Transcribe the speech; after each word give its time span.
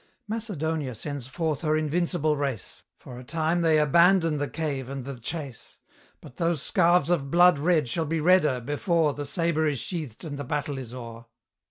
Macedonia 0.27 0.95
sends 0.95 1.27
forth 1.27 1.61
her 1.61 1.77
invincible 1.77 2.35
race; 2.35 2.81
For 2.97 3.19
a 3.19 3.23
time 3.23 3.61
they 3.61 3.77
abandon 3.77 4.39
the 4.39 4.47
cave 4.49 4.89
and 4.89 5.05
the 5.05 5.19
chase: 5.19 5.77
But 6.21 6.37
those 6.37 6.63
scarves 6.63 7.11
of 7.11 7.29
blood 7.29 7.59
red 7.59 7.87
shall 7.87 8.05
be 8.07 8.19
redder, 8.19 8.61
before 8.61 9.13
The 9.13 9.27
sabre 9.27 9.67
is 9.67 9.77
sheathed 9.77 10.23
and 10.25 10.39
the 10.39 10.43
battle 10.43 10.79
is 10.79 10.91
o'er. 10.91 11.27